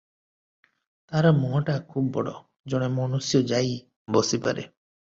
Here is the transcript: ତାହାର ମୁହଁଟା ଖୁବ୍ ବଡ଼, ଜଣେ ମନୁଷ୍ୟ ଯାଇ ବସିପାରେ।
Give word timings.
ତାହାର 1.11 1.33
ମୁହଁଟା 1.41 1.77
ଖୁବ୍ 1.93 2.09
ବଡ଼, 2.17 2.35
ଜଣେ 2.75 2.91
ମନୁଷ୍ୟ 2.97 3.45
ଯାଇ 3.55 3.81
ବସିପାରେ। 4.19 4.71